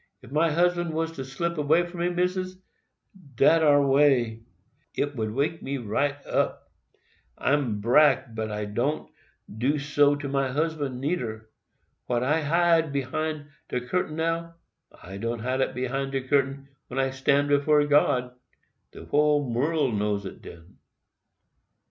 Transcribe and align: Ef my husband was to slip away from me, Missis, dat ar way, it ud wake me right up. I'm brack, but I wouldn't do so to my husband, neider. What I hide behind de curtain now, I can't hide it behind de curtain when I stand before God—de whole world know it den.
Ef 0.23 0.31
my 0.31 0.49
husband 0.49 0.95
was 0.95 1.11
to 1.11 1.23
slip 1.23 1.59
away 1.59 1.85
from 1.85 1.99
me, 1.99 2.09
Missis, 2.09 2.55
dat 3.35 3.61
ar 3.61 3.85
way, 3.85 4.41
it 4.95 5.09
ud 5.11 5.29
wake 5.29 5.61
me 5.61 5.77
right 5.77 6.15
up. 6.25 6.71
I'm 7.37 7.81
brack, 7.81 8.33
but 8.33 8.51
I 8.51 8.65
wouldn't 8.65 9.09
do 9.55 9.77
so 9.77 10.15
to 10.15 10.27
my 10.27 10.49
husband, 10.51 10.99
neider. 10.99 11.51
What 12.07 12.23
I 12.23 12.41
hide 12.41 12.91
behind 12.91 13.51
de 13.69 13.79
curtain 13.79 14.15
now, 14.15 14.55
I 15.03 15.19
can't 15.19 15.39
hide 15.41 15.61
it 15.61 15.75
behind 15.75 16.13
de 16.13 16.23
curtain 16.27 16.69
when 16.87 16.97
I 16.99 17.11
stand 17.11 17.49
before 17.49 17.85
God—de 17.85 19.05
whole 19.05 19.53
world 19.53 19.93
know 19.93 20.15
it 20.15 20.41
den. 20.41 20.79